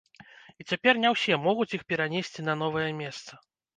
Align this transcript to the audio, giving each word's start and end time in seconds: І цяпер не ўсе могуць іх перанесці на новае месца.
І 0.61 0.65
цяпер 0.69 0.93
не 1.03 1.11
ўсе 1.15 1.37
могуць 1.45 1.69
іх 1.79 1.85
перанесці 1.93 2.49
на 2.49 2.57
новае 2.63 2.87
месца. 3.03 3.31